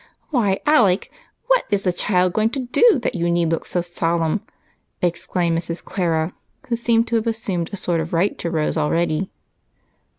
[0.31, 1.11] "Why, Alec,
[1.45, 4.41] what is the child going to do that you need look so solemn?"
[4.99, 5.83] exclaimed Mrs.
[5.83, 6.33] Clara,
[6.69, 9.29] who seemed to have assumed a sort of right to Rose already.